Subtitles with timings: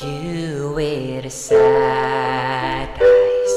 [0.00, 3.54] You with sad eyes.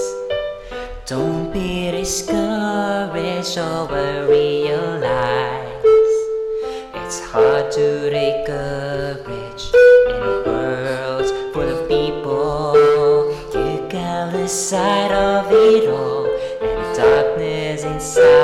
[1.07, 5.65] Don't be discouraged over realize
[6.93, 9.71] it's hard to take a bridge
[10.09, 12.75] in a world full of people.
[13.55, 16.25] You got the sight of it all
[16.61, 18.36] and the darkness inside.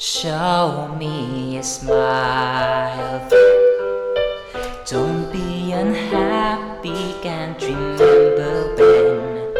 [0.00, 3.28] Show me a smile.
[4.86, 9.56] Don't be unhappy, can't remember when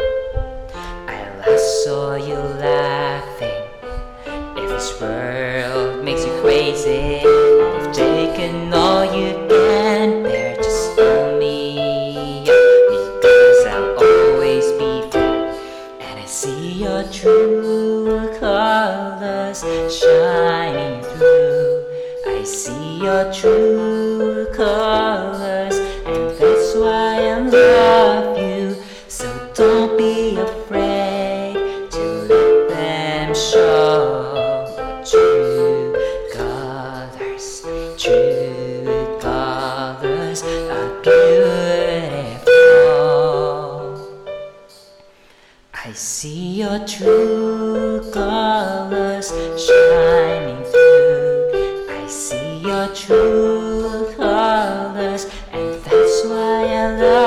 [1.08, 3.64] I last saw you laughing.
[4.56, 12.44] If this world makes you crazy, I've taken all you can bear, just tell me.
[12.44, 15.52] Because I'll always be there,
[15.98, 17.77] and I see your true
[19.90, 21.84] shining through.
[22.26, 25.76] I see your true colors,
[26.06, 28.76] and that's why I love you.
[29.08, 31.54] So don't be afraid
[31.90, 35.96] to let them show true
[36.32, 37.62] colors.
[37.96, 41.87] True colors are beautiful.
[45.84, 51.86] I see your true colors shining through.
[51.88, 57.17] I see your true colors, and that's why I love.